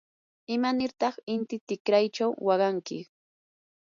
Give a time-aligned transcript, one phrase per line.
[0.53, 2.99] ¿imanirtaq inti tikraychaw waqanki?